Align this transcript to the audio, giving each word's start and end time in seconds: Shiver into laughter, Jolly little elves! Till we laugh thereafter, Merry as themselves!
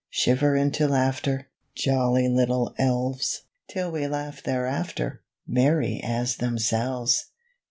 Shiver 0.09 0.55
into 0.55 0.87
laughter, 0.87 1.49
Jolly 1.75 2.27
little 2.27 2.73
elves! 2.79 3.43
Till 3.69 3.91
we 3.91 4.07
laugh 4.07 4.41
thereafter, 4.41 5.21
Merry 5.45 6.01
as 6.03 6.37
themselves! 6.37 7.25